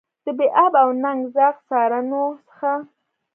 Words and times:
د 0.25 0.27
بې 0.37 0.47
آب 0.63 0.73
او 0.83 0.89
ننګ 1.03 1.19
زاغ 1.35 1.55
سارانو 1.67 2.23
څخه. 2.47 2.71